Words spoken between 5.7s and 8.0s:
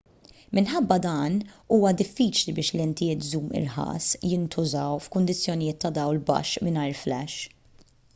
ta' dawl baxx mingħajr flash